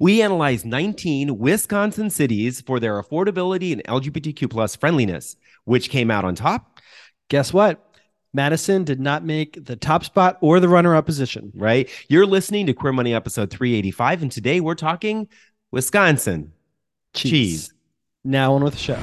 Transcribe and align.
We 0.00 0.22
analyzed 0.22 0.64
19 0.64 1.38
Wisconsin 1.38 2.08
cities 2.08 2.62
for 2.62 2.80
their 2.80 3.00
affordability 3.00 3.72
and 3.72 3.84
LGBTQ 3.84 4.50
plus 4.50 4.74
friendliness. 4.74 5.36
Which 5.64 5.90
came 5.90 6.10
out 6.10 6.24
on 6.24 6.34
top? 6.34 6.80
Guess 7.28 7.52
what? 7.52 7.86
Madison 8.32 8.84
did 8.84 8.98
not 8.98 9.24
make 9.24 9.62
the 9.66 9.76
top 9.76 10.04
spot 10.04 10.38
or 10.40 10.58
the 10.58 10.68
runner 10.68 10.96
up 10.96 11.04
position. 11.04 11.52
Right. 11.54 11.90
You're 12.08 12.26
listening 12.26 12.66
to 12.66 12.72
Queer 12.72 12.94
Money 12.94 13.12
episode 13.12 13.50
385, 13.50 14.22
and 14.22 14.32
today 14.32 14.60
we're 14.60 14.74
talking 14.74 15.28
Wisconsin. 15.70 16.52
Cheese. 17.12 17.74
Now 18.24 18.54
on 18.54 18.64
with 18.64 18.74
the 18.74 18.78
show. 18.78 18.98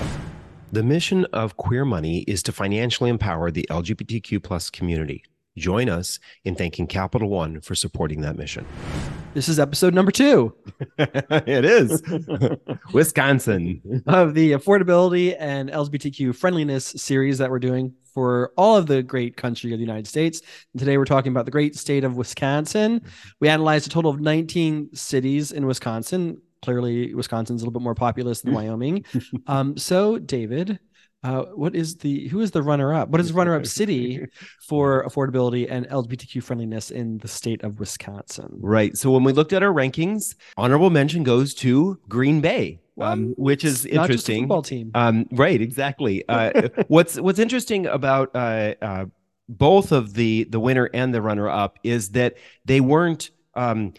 The 0.74 0.84
mission 0.84 1.24
of 1.32 1.56
Queer 1.56 1.86
Money 1.86 2.26
is 2.28 2.44
to 2.44 2.52
financially 2.52 3.10
empower 3.10 3.52
the 3.52 3.66
LGBTQ 3.70 4.44
plus 4.44 4.70
community. 4.70 5.24
Join 5.56 5.88
us 5.88 6.20
in 6.44 6.56
thanking 6.56 6.88
Capital 6.88 7.30
One 7.30 7.62
for 7.62 7.74
supporting 7.74 8.20
that 8.22 8.36
mission. 8.36 8.66
This 9.34 9.48
is 9.48 9.60
episode 9.60 9.94
number 9.94 10.12
two 10.12 10.54
it 10.98 11.64
is 11.64 12.04
Wisconsin. 12.94 14.04
of 14.08 14.34
the 14.34 14.52
affordability 14.52 15.38
and 15.40 15.70
LGBTQ 15.70 16.36
friendliness 16.36 16.86
series 16.86 17.38
that 17.38 17.50
we're 17.50 17.60
doing 17.60 17.94
for 18.14 18.52
all 18.58 18.76
of 18.76 18.88
the 18.88 19.02
great 19.02 19.38
country 19.38 19.72
of 19.72 19.80
the 19.80 19.86
United 19.86 20.08
States. 20.08 20.42
And 20.74 20.80
today 20.80 20.98
we're 20.98 21.06
talking 21.06 21.32
about 21.32 21.46
the 21.46 21.52
great 21.52 21.78
state 21.78 22.04
of 22.04 22.18
Wisconsin. 22.18 23.00
Mm-hmm. 23.00 23.30
We 23.40 23.48
analyzed 23.48 23.88
a 23.88 23.90
total 23.90 24.12
of 24.12 24.20
19 24.20 24.90
cities 24.94 25.54
in 25.54 25.66
Wisconsin. 25.66 26.42
Clearly, 26.68 27.14
Wisconsin's 27.16 27.62
a 27.62 27.66
little 27.66 27.80
bit 27.80 27.82
more 27.82 27.96
populous 27.96 28.42
than 28.42 28.54
Wyoming. 28.58 29.06
Um, 29.48 29.78
so, 29.78 30.18
David, 30.20 30.80
uh, 31.24 31.44
what 31.56 31.78
is 31.78 31.96
the 31.96 32.28
who 32.28 32.42
is 32.42 32.52
the 32.52 32.62
runner 32.62 32.94
up? 32.94 33.08
What 33.08 33.22
is 33.22 33.32
runner 33.32 33.56
up 33.56 33.66
city 33.66 34.26
for 34.68 35.06
affordability 35.06 35.66
and 35.72 35.88
LGBTQ 35.88 36.44
friendliness 36.44 36.92
in 36.92 37.20
the 37.20 37.30
state 37.30 37.64
of 37.64 37.80
Wisconsin? 37.80 38.58
Right. 38.60 38.98
So 38.98 39.12
when 39.12 39.24
we 39.24 39.32
looked 39.32 39.54
at 39.54 39.64
our 39.64 39.72
rankings, 39.72 40.36
honorable 40.58 40.90
mention 40.90 41.24
goes 41.24 41.54
to 41.56 42.02
Green 42.10 42.42
Bay. 42.42 42.82
Um, 43.00 43.34
which 43.38 43.64
is 43.64 43.86
It's 43.86 43.96
not 43.96 44.10
just 44.10 44.28
a 44.28 44.34
interesting. 44.34 44.44
football 44.44 44.62
team. 44.64 44.92
Um, 44.94 45.26
right, 45.32 45.62
exactly. 45.62 46.28
Uh, 46.28 46.68
what's 46.90 47.18
what's 47.18 47.40
interesting 47.40 47.86
about 47.86 48.36
uh, 48.36 48.74
uh, 48.82 49.06
both 49.48 49.94
of 49.94 50.16
the 50.16 50.44
the 50.50 50.60
winner 50.60 50.90
and 50.94 51.14
the 51.14 51.22
runner 51.22 51.48
up 51.48 51.80
is 51.84 52.10
that 52.10 52.36
they 52.66 52.82
weren't 52.82 53.30
um, 53.56 53.94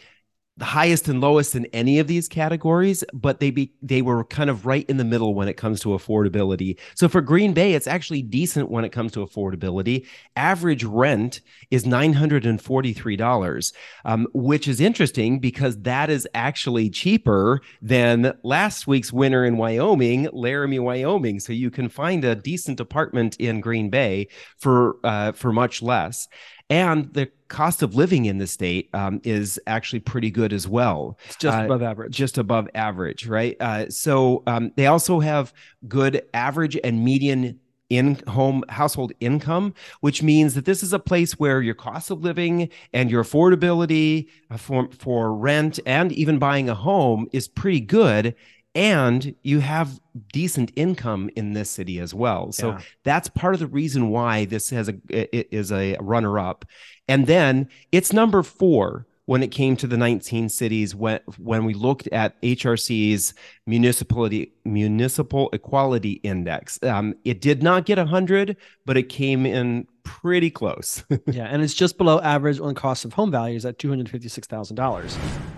the 0.59 0.65
highest 0.65 1.09
and 1.09 1.21
lowest 1.21 1.55
in 1.55 1.67
any 1.67 2.01
of 2.01 2.09
these 2.09 2.29
categories, 2.29 3.05
but 3.13 3.39
they 3.39 3.51
be 3.51 3.73
they 3.81 4.03
were 4.03 4.25
kind 4.25 4.51
of 4.51 4.67
right 4.67 4.85
in 4.89 4.97
the 4.97 5.05
middle 5.05 5.35
when 5.35 5.49
it 5.49 5.55
comes 5.55 5.81
to 5.81 5.91
affordability. 5.91 6.77
So 6.95 7.09
for 7.09 7.21
Green 7.21 7.53
Bay, 7.55 7.75
it's 7.75 7.87
actually 7.87 8.23
decent 8.23 8.69
when 8.69 8.85
it 8.85 8.91
comes 8.91 9.13
to 9.13 9.25
affordability. 9.25 10.07
Average 10.35 10.85
rent 10.85 11.41
is 11.71 11.87
nine 11.87 12.13
hundred 12.13 12.45
and 12.45 12.61
forty 12.61 12.93
three 12.93 13.17
dollars, 13.17 13.73
um, 14.05 14.27
which 14.35 14.67
is 14.67 14.81
interesting 14.81 15.39
because 15.39 15.81
that 15.83 16.11
is 16.11 16.27
actually 16.35 16.91
cheaper 16.91 17.61
than 17.81 18.37
last 18.43 18.89
week's 18.89 19.13
winner 19.13 19.45
in 19.45 19.57
Wyoming, 19.57 20.29
Laramie, 20.33 20.81
Wyoming. 20.81 21.39
So 21.39 21.53
you 21.53 21.71
can 21.71 21.89
find 21.89 22.25
a 22.25 22.35
decent 22.35 22.81
apartment 22.81 23.37
in 23.37 23.61
Green 23.61 23.91
Bay 23.91 24.27
for 24.57 24.97
uh, 25.05 25.33
for 25.33 25.53
much 25.53 25.83
less. 25.83 26.27
And 26.71 27.13
the 27.15 27.31
cost 27.49 27.83
of 27.83 27.95
living 27.95 28.27
in 28.27 28.39
the 28.39 28.47
state 28.47 28.91
um, 28.93 29.21
is 29.25 29.59
actually 29.67 30.01
pretty 30.01 30.31
good 30.31 30.53
as 30.53 30.69
well 30.69 31.19
It's 31.27 31.37
just 31.37 31.57
uh, 31.57 31.65
above 31.65 31.83
average. 31.83 32.15
just 32.15 32.37
above 32.37 32.69
average, 32.75 33.27
right? 33.27 33.57
Uh, 33.59 33.89
so 33.89 34.43
um, 34.47 34.73
they 34.77 34.87
also 34.87 35.21
have 35.21 35.55
good 35.89 36.23
average 36.35 36.77
and 36.85 37.03
median 37.05 37.59
in 37.89 38.21
home 38.29 38.63
household 38.69 39.13
income, 39.19 39.73
which 40.01 40.23
means 40.23 40.55
that 40.55 40.67
this 40.67 40.83
is 40.83 40.93
a 40.93 40.99
place 40.99 41.33
where 41.39 41.63
your 41.63 41.75
cost 41.75 42.11
of 42.11 42.21
living 42.21 42.69
and 42.93 43.11
your 43.11 43.25
affordability 43.25 44.29
uh, 44.51 44.59
for, 44.59 44.91
for 44.99 45.35
rent 45.35 45.81
and 45.87 46.13
even 46.13 46.39
buying 46.39 46.69
a 46.69 46.75
home 46.75 47.27
is 47.33 47.49
pretty 47.49 47.81
good 47.81 48.35
and 48.75 49.35
you 49.43 49.61
have 49.61 50.01
decent 50.33 50.73
income 50.77 51.31
in 51.37 51.53
this 51.53 51.71
city 51.71 51.99
as 51.99 52.15
well. 52.15 52.53
So 52.53 52.71
yeah. 52.71 52.81
that's 53.03 53.29
part 53.29 53.55
of 53.55 53.61
the 53.61 53.67
reason 53.67 54.11
why 54.11 54.45
this 54.45 54.71
has 54.71 54.89
a 54.89 55.57
is 55.57 55.73
a 55.73 55.97
runner 56.01 56.39
up. 56.39 56.65
And 57.09 57.27
then 57.27 57.69
it's 57.93 58.13
number 58.13 58.43
4 58.43 59.07
when 59.29 59.43
it 59.43 59.49
came 59.49 59.77
to 59.77 59.87
the 59.87 59.97
19 59.99 60.49
cities 60.49 60.95
when 60.95 61.21
when 61.37 61.65
we 61.67 61.75
looked 61.75 62.07
at 62.09 62.41
HRC's 62.41 63.35
municipality 63.67 64.53
municipal 64.65 65.51
equality 65.53 66.13
index. 66.23 66.83
Um, 66.83 67.15
it 67.25 67.41
did 67.41 67.63
not 67.63 67.85
get 67.85 67.99
100, 67.99 68.57
but 68.87 68.97
it 68.97 69.11
came 69.11 69.45
in 69.45 69.87
pretty 70.03 70.51
close. 70.51 71.05
yeah, 71.27 71.45
and 71.45 71.63
it's 71.63 71.75
just 71.75 71.99
below 71.99 72.21
average 72.21 72.59
on 72.59 72.75
cost 72.75 73.05
of 73.05 73.13
home 73.13 73.31
values 73.31 73.67
at 73.67 73.79
$256,000. 73.79 75.58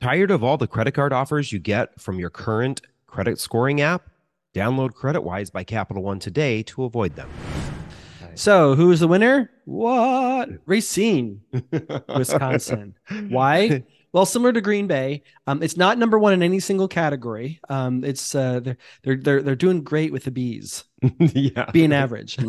Tired 0.00 0.30
of 0.30 0.44
all 0.44 0.56
the 0.56 0.68
credit 0.68 0.92
card 0.92 1.12
offers 1.12 1.52
you 1.52 1.58
get 1.58 2.00
from 2.00 2.20
your 2.20 2.30
current 2.30 2.80
credit 3.08 3.40
scoring 3.40 3.80
app? 3.80 4.08
Download 4.54 4.90
CreditWise 4.90 5.50
by 5.50 5.64
Capital 5.64 6.04
One 6.04 6.20
today 6.20 6.62
to 6.64 6.84
avoid 6.84 7.16
them. 7.16 7.28
So, 8.34 8.76
who 8.76 8.92
is 8.92 9.00
the 9.00 9.08
winner? 9.08 9.50
What 9.64 10.50
Racine, 10.66 11.40
Wisconsin? 12.16 12.94
Why? 13.28 13.82
Well, 14.12 14.24
similar 14.24 14.52
to 14.52 14.60
Green 14.60 14.86
Bay, 14.86 15.24
um, 15.48 15.62
it's 15.62 15.76
not 15.76 15.98
number 15.98 16.18
one 16.18 16.32
in 16.32 16.44
any 16.44 16.60
single 16.60 16.88
category. 16.88 17.60
Um, 17.68 18.04
it's 18.04 18.36
uh, 18.36 18.60
they're 18.60 18.76
they're 19.02 19.16
they're 19.16 19.42
they're 19.42 19.56
doing 19.56 19.82
great 19.82 20.12
with 20.12 20.24
the 20.24 20.30
bees, 20.30 20.84
yeah. 21.18 21.70
being 21.72 21.92
average. 21.92 22.38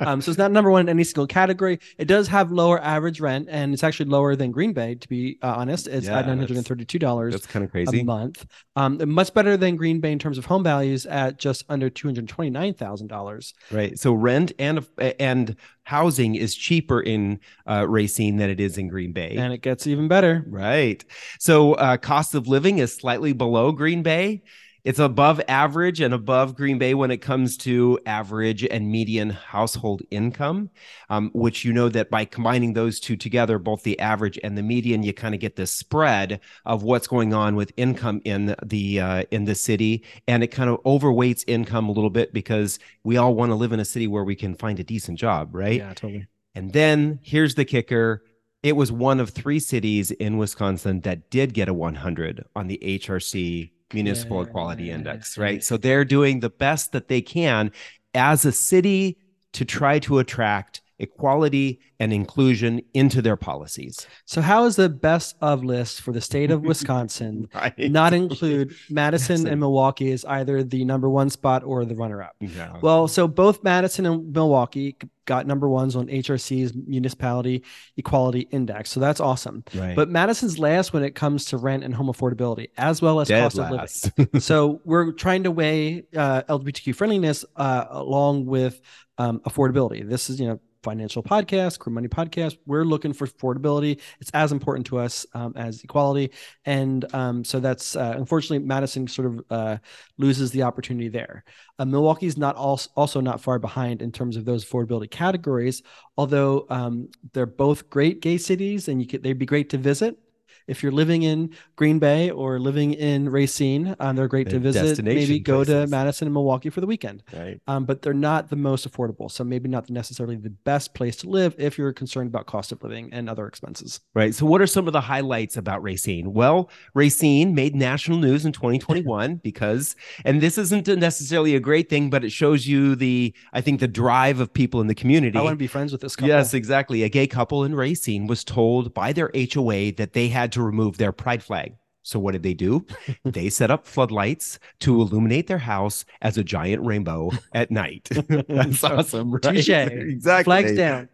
Um, 0.00 0.20
so 0.20 0.30
it's 0.30 0.38
not 0.38 0.52
number 0.52 0.70
one 0.70 0.82
in 0.82 0.88
any 0.88 1.04
single 1.04 1.26
category. 1.26 1.78
It 1.98 2.06
does 2.06 2.28
have 2.28 2.52
lower 2.52 2.80
average 2.80 3.20
rent, 3.20 3.48
and 3.50 3.72
it's 3.72 3.82
actually 3.82 4.08
lower 4.08 4.36
than 4.36 4.50
Green 4.50 4.72
Bay, 4.72 4.94
to 4.94 5.08
be 5.08 5.38
uh, 5.42 5.54
honest. 5.56 5.86
It's 5.86 6.06
Yeah, 6.06 6.18
at 6.18 6.26
nine 6.26 6.38
hundred 6.38 6.56
and 6.56 6.66
thirty-two 6.66 6.98
dollars 6.98 7.34
That's 7.34 7.46
kind 7.46 7.64
of 7.64 7.70
crazy 7.70 8.00
a 8.00 8.04
month. 8.04 8.46
Um, 8.76 9.00
much 9.10 9.34
better 9.34 9.56
than 9.56 9.76
Green 9.76 10.00
Bay 10.00 10.12
in 10.12 10.18
terms 10.18 10.38
of 10.38 10.44
home 10.44 10.62
values 10.62 11.06
at 11.06 11.38
just 11.38 11.64
under 11.68 11.90
two 11.90 12.08
hundred 12.08 12.28
twenty-nine 12.28 12.74
thousand 12.74 13.08
dollars. 13.08 13.54
Right. 13.70 13.98
So 13.98 14.12
rent 14.12 14.52
and 14.58 14.86
and 14.98 15.56
housing 15.86 16.34
is 16.34 16.54
cheaper 16.54 17.00
in 17.00 17.40
uh, 17.66 17.86
Racine 17.88 18.36
than 18.36 18.50
it 18.50 18.60
is 18.60 18.76
in 18.76 18.88
Green 18.88 19.12
Bay. 19.12 19.36
And 19.36 19.52
it 19.52 19.62
gets 19.62 19.86
even 19.86 20.08
better. 20.08 20.44
Right. 20.48 21.04
So 21.38 21.74
uh, 21.74 21.96
cost 21.96 22.34
of 22.34 22.48
living 22.48 22.78
is 22.78 22.92
slightly 22.92 23.32
below 23.32 23.72
Green 23.72 24.02
Bay. 24.02 24.42
It's 24.86 25.00
above 25.00 25.40
average 25.48 26.00
and 26.00 26.14
above 26.14 26.54
Green 26.54 26.78
Bay 26.78 26.94
when 26.94 27.10
it 27.10 27.16
comes 27.16 27.56
to 27.56 27.98
average 28.06 28.62
and 28.62 28.88
median 28.88 29.30
household 29.30 30.00
income, 30.12 30.70
um, 31.10 31.32
which 31.34 31.64
you 31.64 31.72
know 31.72 31.88
that 31.88 32.08
by 32.08 32.24
combining 32.24 32.72
those 32.72 33.00
two 33.00 33.16
together, 33.16 33.58
both 33.58 33.82
the 33.82 33.98
average 33.98 34.38
and 34.44 34.56
the 34.56 34.62
median, 34.62 35.02
you 35.02 35.12
kind 35.12 35.34
of 35.34 35.40
get 35.40 35.56
this 35.56 35.72
spread 35.72 36.38
of 36.64 36.84
what's 36.84 37.08
going 37.08 37.34
on 37.34 37.56
with 37.56 37.72
income 37.76 38.20
in 38.24 38.54
the 38.64 39.00
uh, 39.00 39.24
in 39.32 39.44
the 39.44 39.56
city, 39.56 40.04
and 40.28 40.44
it 40.44 40.52
kind 40.52 40.70
of 40.70 40.80
overweights 40.84 41.42
income 41.48 41.88
a 41.88 41.92
little 41.92 42.08
bit 42.08 42.32
because 42.32 42.78
we 43.02 43.16
all 43.16 43.34
want 43.34 43.50
to 43.50 43.56
live 43.56 43.72
in 43.72 43.80
a 43.80 43.84
city 43.84 44.06
where 44.06 44.22
we 44.22 44.36
can 44.36 44.54
find 44.54 44.78
a 44.78 44.84
decent 44.84 45.18
job, 45.18 45.52
right? 45.52 45.78
Yeah, 45.80 45.94
totally. 45.94 46.28
And 46.54 46.72
then 46.72 47.18
here's 47.24 47.56
the 47.56 47.64
kicker. 47.64 48.22
It 48.62 48.76
was 48.76 48.92
one 48.92 49.18
of 49.18 49.30
three 49.30 49.58
cities 49.58 50.12
in 50.12 50.38
Wisconsin 50.38 51.00
that 51.00 51.28
did 51.28 51.54
get 51.54 51.68
a 51.68 51.74
100 51.74 52.44
on 52.54 52.68
the 52.68 52.78
HRC 52.80 53.72
Municipal 53.92 54.42
Equality 54.42 54.90
Index, 54.90 55.38
right? 55.38 55.62
So 55.62 55.76
they're 55.76 56.04
doing 56.04 56.40
the 56.40 56.50
best 56.50 56.92
that 56.92 57.08
they 57.08 57.20
can 57.20 57.70
as 58.14 58.44
a 58.44 58.52
city 58.52 59.18
to 59.52 59.64
try 59.64 59.98
to 60.00 60.18
attract 60.18 60.82
equality 60.98 61.80
and 62.00 62.12
inclusion 62.12 62.80
into 62.94 63.22
their 63.22 63.36
policies. 63.36 64.06
So, 64.24 64.40
how 64.40 64.64
is 64.64 64.76
the 64.76 64.88
best 64.88 65.36
of 65.40 65.64
list 65.64 66.00
for 66.00 66.12
the 66.12 66.20
state 66.20 66.50
of 66.50 66.62
Wisconsin 66.64 67.48
Right. 67.54 67.90
not 67.90 68.12
include 68.12 68.74
Madison 68.90 69.46
and 69.46 69.60
Milwaukee 69.60 70.12
as 70.12 70.24
either 70.24 70.62
the 70.62 70.84
number 70.84 71.08
one 71.08 71.30
spot 71.30 71.64
or 71.64 71.84
the 71.84 71.94
runner 71.94 72.22
up? 72.22 72.36
Yeah. 72.40 72.78
Well, 72.80 73.08
so 73.08 73.28
both 73.28 73.62
Madison 73.62 74.06
and 74.06 74.32
Milwaukee 74.32 74.96
got 75.26 75.46
number 75.46 75.68
ones 75.68 75.96
on 75.96 76.06
HRC's 76.06 76.72
Municipality 76.86 77.64
Equality 77.96 78.40
Index. 78.52 78.90
So 78.92 79.00
that's 79.00 79.18
awesome. 79.20 79.64
right. 79.74 79.96
But 79.96 80.08
Madison's 80.08 80.58
last 80.58 80.92
when 80.92 81.02
it 81.02 81.14
comes 81.16 81.46
to 81.46 81.56
rent 81.56 81.82
and 81.82 81.94
home 81.94 82.06
affordability, 82.06 82.68
as 82.78 83.02
well 83.02 83.20
as 83.20 83.28
Dead 83.28 83.40
cost 83.42 83.58
of 83.58 83.70
living. 83.70 84.40
so 84.40 84.80
we're 84.84 85.12
trying 85.12 85.42
to 85.44 85.50
weigh 85.50 86.04
uh, 86.16 86.42
LGBTQ 86.48 86.94
friendliness 86.94 87.44
uh, 87.56 87.86
along 87.90 88.46
with 88.46 88.80
um, 89.18 89.40
affordability. 89.40 90.08
This 90.08 90.30
is, 90.30 90.38
you 90.40 90.46
know, 90.46 90.60
financial 90.86 91.20
podcast, 91.20 91.80
Queer 91.80 91.92
Money 91.92 92.06
podcast. 92.06 92.58
We're 92.64 92.84
looking 92.84 93.12
for 93.12 93.26
affordability. 93.26 94.00
It's 94.20 94.30
as 94.30 94.52
important 94.52 94.86
to 94.86 94.98
us 94.98 95.26
um, 95.34 95.52
as 95.56 95.82
equality, 95.82 96.30
and 96.64 97.04
um, 97.12 97.44
so 97.44 97.58
that's 97.58 97.96
uh, 97.96 98.14
unfortunately 98.16 98.64
Madison 98.64 99.08
sort 99.08 99.26
of 99.26 99.44
uh, 99.50 99.76
loses 100.16 100.52
the 100.52 100.62
opportunity 100.62 101.08
there. 101.08 101.42
Uh, 101.80 101.86
Milwaukee's 101.86 102.38
not 102.38 102.54
also 102.54 102.88
also 102.94 103.20
not 103.20 103.40
far 103.40 103.58
behind 103.58 104.00
in 104.00 104.12
terms 104.12 104.36
of 104.36 104.44
those 104.44 104.64
affordability 104.64 105.10
categories, 105.10 105.82
although 106.16 106.66
um, 106.70 107.08
they're 107.32 107.46
both 107.46 107.90
great 107.90 108.22
gay 108.22 108.38
cities, 108.38 108.86
and 108.86 109.02
you 109.02 109.08
could 109.08 109.24
they'd 109.24 109.40
be 109.40 109.46
great 109.46 109.70
to 109.70 109.78
visit. 109.78 110.16
If 110.66 110.82
you're 110.82 110.92
living 110.92 111.22
in 111.22 111.50
Green 111.76 111.98
Bay 111.98 112.30
or 112.30 112.58
living 112.58 112.94
in 112.94 113.28
Racine, 113.28 113.94
um, 114.00 114.16
they're 114.16 114.28
great 114.28 114.48
They're 114.48 114.58
to 114.58 114.72
visit. 114.72 115.04
Maybe 115.04 115.38
go 115.38 115.64
to. 115.64 115.86
Madison 115.86 116.26
and 116.26 116.34
Milwaukee 116.34 116.70
for 116.70 116.80
the 116.80 116.86
weekend. 116.86 117.22
Right. 117.32 117.60
Um, 117.66 117.84
but 117.84 118.02
they're 118.02 118.14
not 118.14 118.50
the 118.50 118.56
most 118.56 118.90
affordable. 118.90 119.30
So 119.30 119.44
maybe 119.44 119.68
not 119.68 119.88
necessarily 119.90 120.36
the 120.36 120.50
best 120.50 120.94
place 120.94 121.16
to 121.16 121.28
live 121.28 121.54
if 121.58 121.78
you're 121.78 121.92
concerned 121.92 122.28
about 122.28 122.46
cost 122.46 122.72
of 122.72 122.82
living 122.82 123.12
and 123.12 123.28
other 123.28 123.46
expenses. 123.46 124.00
Right. 124.14 124.34
So, 124.34 124.46
what 124.46 124.60
are 124.60 124.66
some 124.66 124.86
of 124.86 124.92
the 124.92 125.00
highlights 125.00 125.56
about 125.56 125.82
Racine? 125.82 126.32
Well, 126.32 126.70
Racine 126.94 127.54
made 127.54 127.74
national 127.74 128.18
news 128.18 128.44
in 128.44 128.52
2021 128.52 129.36
because, 129.42 129.96
and 130.24 130.40
this 130.40 130.58
isn't 130.58 130.86
necessarily 130.86 131.54
a 131.54 131.60
great 131.60 131.88
thing, 131.88 132.10
but 132.10 132.24
it 132.24 132.30
shows 132.30 132.66
you 132.66 132.94
the, 132.96 133.34
I 133.52 133.60
think, 133.60 133.80
the 133.80 133.88
drive 133.88 134.40
of 134.40 134.52
people 134.52 134.80
in 134.80 134.86
the 134.86 134.94
community. 134.94 135.38
I 135.38 135.42
want 135.42 135.52
to 135.52 135.56
be 135.56 135.66
friends 135.66 135.92
with 135.92 136.00
this 136.00 136.16
couple. 136.16 136.28
Yes, 136.28 136.54
exactly. 136.54 137.02
A 137.02 137.08
gay 137.08 137.26
couple 137.26 137.64
in 137.64 137.74
Racine 137.74 138.26
was 138.26 138.44
told 138.44 138.94
by 138.94 139.12
their 139.12 139.30
HOA 139.34 139.92
that 139.92 140.12
they 140.12 140.28
had 140.28 140.52
to 140.56 140.62
remove 140.62 140.98
their 140.98 141.12
pride 141.12 141.42
flag. 141.42 141.74
So 142.02 142.20
what 142.20 142.32
did 142.32 142.44
they 142.44 142.54
do? 142.54 142.86
they 143.24 143.48
set 143.48 143.68
up 143.70 143.84
floodlights 143.84 144.60
to 144.80 145.00
illuminate 145.00 145.48
their 145.48 145.58
house 145.58 146.04
as 146.22 146.38
a 146.38 146.44
giant 146.44 146.84
rainbow 146.84 147.32
at 147.52 147.70
night. 147.72 148.08
That's 148.48 148.84
awesome, 148.84 149.32
right? 149.32 149.42
Touche. 149.42 149.68
Exactly. 149.68 150.44
Flags 150.44 150.76
down. 150.76 151.08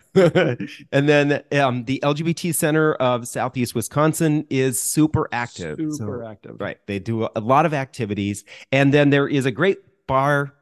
and 0.93 1.09
then 1.09 1.43
um, 1.53 1.85
the 1.87 1.99
LGBT 2.03 2.55
Center 2.55 2.93
of 2.97 3.27
Southeast 3.27 3.75
Wisconsin 3.75 4.47
is 4.51 4.79
super 4.81 5.29
active. 5.33 5.79
So- 5.79 5.93
Super 5.93 6.25
active. 6.25 6.61
Right. 6.61 6.77
They 6.87 6.99
do 6.99 7.27
a 7.35 7.41
lot 7.41 7.65
of 7.65 7.73
activities. 7.73 8.45
And 8.71 8.93
then 8.93 9.09
there 9.09 9.27
is 9.27 9.47
a 9.47 9.51
great 9.51 9.79
bar, 10.07 10.53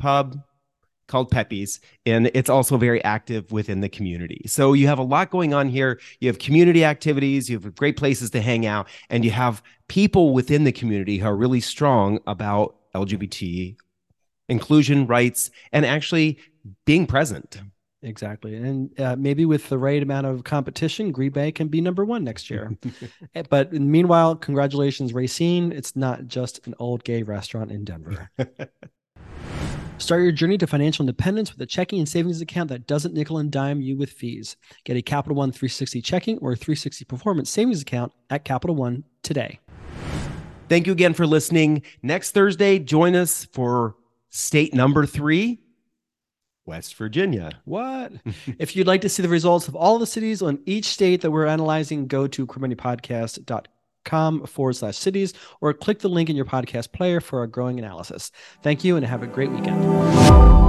pub 0.00 0.42
called 1.08 1.30
Pepe's, 1.30 1.80
and 2.06 2.30
it's 2.34 2.48
also 2.48 2.76
very 2.76 3.02
active 3.02 3.50
within 3.50 3.80
the 3.80 3.88
community. 3.88 4.42
So 4.46 4.72
you 4.74 4.86
have 4.86 4.98
a 4.98 5.02
lot 5.02 5.30
going 5.30 5.52
on 5.52 5.68
here. 5.68 6.00
You 6.20 6.28
have 6.28 6.38
community 6.38 6.84
activities, 6.84 7.50
you 7.50 7.58
have 7.58 7.74
great 7.74 7.96
places 7.96 8.30
to 8.30 8.40
hang 8.40 8.66
out, 8.66 8.86
and 9.10 9.24
you 9.24 9.32
have 9.32 9.62
people 9.88 10.32
within 10.32 10.64
the 10.64 10.72
community 10.72 11.18
who 11.18 11.26
are 11.26 11.36
really 11.36 11.60
strong 11.60 12.20
about 12.26 12.76
LGBT 12.94 13.76
inclusion 14.48 15.06
rights 15.06 15.50
and 15.72 15.84
actually 15.84 16.38
being 16.84 17.06
present. 17.06 17.60
Exactly. 18.02 18.54
And 18.54 18.98
uh, 19.00 19.16
maybe 19.16 19.44
with 19.44 19.68
the 19.68 19.78
right 19.78 20.02
amount 20.02 20.26
of 20.26 20.44
competition, 20.44 21.10
Green 21.10 21.32
Bay 21.32 21.50
can 21.50 21.66
be 21.68 21.80
number 21.80 22.04
one 22.04 22.24
next 22.24 22.50
year. 22.50 22.76
Eh, 23.34 23.42
but 23.50 23.72
meanwhile, 23.72 24.36
congratulations, 24.36 25.12
Racine. 25.12 25.72
It's 25.72 25.96
not 25.96 26.26
just 26.28 26.66
an 26.66 26.74
old 26.78 27.04
gay 27.04 27.22
restaurant 27.22 27.70
in 27.72 27.84
Denver. 27.84 28.30
Start 29.98 30.22
your 30.22 30.30
journey 30.30 30.56
to 30.58 30.66
financial 30.66 31.02
independence 31.02 31.52
with 31.52 31.60
a 31.60 31.66
checking 31.66 31.98
and 31.98 32.08
savings 32.08 32.40
account 32.40 32.68
that 32.68 32.86
doesn't 32.86 33.14
nickel 33.14 33.38
and 33.38 33.50
dime 33.50 33.80
you 33.80 33.96
with 33.96 34.10
fees. 34.10 34.56
Get 34.84 34.96
a 34.96 35.02
Capital 35.02 35.34
One 35.34 35.50
360 35.50 36.00
checking 36.02 36.38
or 36.38 36.54
360 36.54 37.04
performance 37.04 37.50
savings 37.50 37.82
account 37.82 38.12
at 38.30 38.44
Capital 38.44 38.76
One 38.76 39.02
today. 39.24 39.58
Thank 40.68 40.86
you 40.86 40.92
again 40.92 41.14
for 41.14 41.26
listening. 41.26 41.82
Next 42.00 42.30
Thursday, 42.30 42.78
join 42.78 43.16
us 43.16 43.46
for 43.52 43.96
state 44.30 44.72
number 44.72 45.04
three, 45.04 45.58
West 46.64 46.94
Virginia. 46.94 47.60
What? 47.64 48.12
if 48.58 48.76
you'd 48.76 48.86
like 48.86 49.00
to 49.00 49.08
see 49.08 49.22
the 49.22 49.28
results 49.28 49.66
of 49.66 49.74
all 49.74 49.98
the 49.98 50.06
cities 50.06 50.42
on 50.42 50.60
each 50.64 50.84
state 50.84 51.22
that 51.22 51.32
we're 51.32 51.46
analyzing, 51.46 52.06
go 52.06 52.28
to 52.28 52.46
queermoneypodcast.com 52.46 53.64
forward 54.46 54.74
slash 54.74 54.96
cities 54.96 55.34
or 55.60 55.72
click 55.72 56.00
the 56.00 56.08
link 56.08 56.28
in 56.28 56.36
your 56.36 56.44
podcast 56.44 56.92
player 56.92 57.20
for 57.20 57.40
our 57.40 57.46
growing 57.46 57.78
analysis. 57.78 58.30
Thank 58.62 58.84
you 58.84 58.96
and 58.96 59.04
have 59.06 59.22
a 59.22 59.26
great 59.26 59.50
weekend. 59.50 60.67